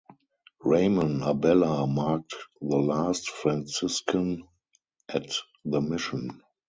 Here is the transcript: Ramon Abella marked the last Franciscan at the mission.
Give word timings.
Ramon 0.63 1.21
Abella 1.21 1.85
marked 1.85 2.33
the 2.59 2.75
last 2.75 3.29
Franciscan 3.29 4.47
at 5.07 5.31
the 5.63 5.79
mission. 5.79 6.41